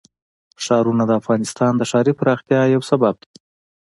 [0.63, 3.29] ښارونه د افغانستان د ښاري پراختیا یو سبب دی.